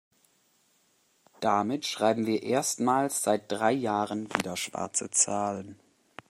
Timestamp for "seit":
3.21-3.51